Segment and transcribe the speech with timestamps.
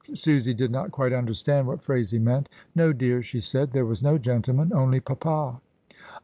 [0.15, 4.17] Susy did not quite understand what Phraisie meant "No, dear," she said, "there was no
[4.17, 5.61] gentleman, only papa."